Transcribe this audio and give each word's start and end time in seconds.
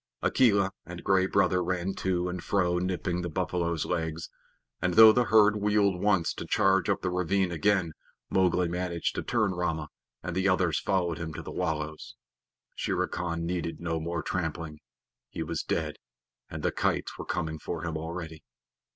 Akela 0.23 0.71
and 0.83 1.03
Gray 1.03 1.27
Brother 1.27 1.63
ran 1.63 1.93
to 1.97 2.27
and 2.27 2.43
fro 2.43 2.79
nipping 2.79 3.21
the 3.21 3.29
buffaloes' 3.29 3.85
legs, 3.85 4.31
and 4.81 4.95
though 4.95 5.11
the 5.11 5.25
herd 5.25 5.57
wheeled 5.57 6.01
once 6.01 6.33
to 6.33 6.47
charge 6.47 6.89
up 6.89 7.01
the 7.03 7.11
ravine 7.11 7.51
again, 7.51 7.93
Mowgli 8.27 8.67
managed 8.67 9.13
to 9.13 9.21
turn 9.21 9.51
Rama, 9.51 9.89
and 10.23 10.35
the 10.35 10.49
others 10.49 10.79
followed 10.79 11.19
him 11.19 11.35
to 11.35 11.43
the 11.43 11.51
wallows. 11.51 12.15
Shere 12.73 13.05
Khan 13.07 13.45
needed 13.45 13.79
no 13.79 13.99
more 13.99 14.23
trampling. 14.23 14.79
He 15.29 15.43
was 15.43 15.61
dead, 15.61 15.97
and 16.49 16.63
the 16.63 16.71
kites 16.71 17.19
were 17.19 17.25
coming 17.25 17.59
for 17.59 17.83
him 17.83 17.95
already. 17.95 18.43